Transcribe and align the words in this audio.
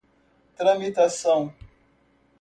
tramitação 0.55 1.53